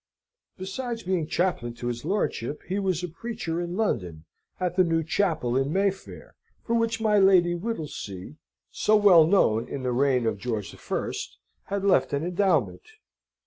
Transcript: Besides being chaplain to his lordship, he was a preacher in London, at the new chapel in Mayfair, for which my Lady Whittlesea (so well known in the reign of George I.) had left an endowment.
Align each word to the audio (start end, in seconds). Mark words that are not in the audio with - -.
Besides 0.57 1.03
being 1.03 1.27
chaplain 1.27 1.75
to 1.75 1.85
his 1.85 2.03
lordship, 2.03 2.63
he 2.67 2.79
was 2.79 3.03
a 3.03 3.07
preacher 3.07 3.61
in 3.61 3.77
London, 3.77 4.25
at 4.59 4.75
the 4.75 4.83
new 4.83 5.03
chapel 5.03 5.55
in 5.55 5.71
Mayfair, 5.71 6.33
for 6.65 6.73
which 6.73 6.99
my 6.99 7.19
Lady 7.19 7.53
Whittlesea 7.53 8.37
(so 8.71 8.95
well 8.95 9.27
known 9.27 9.67
in 9.69 9.83
the 9.83 9.91
reign 9.91 10.25
of 10.25 10.39
George 10.39 10.75
I.) 10.75 11.11
had 11.65 11.85
left 11.85 12.13
an 12.13 12.23
endowment. 12.23 12.81